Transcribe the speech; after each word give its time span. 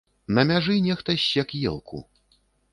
На 0.37 0.45
мяжы 0.51 0.77
нехта 0.87 1.17
ссек 1.25 1.55
елку. 1.69 2.05